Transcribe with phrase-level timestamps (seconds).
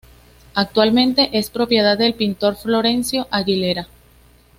[0.55, 3.87] Actualmente es propiedad del pintor Florencio Aguilera.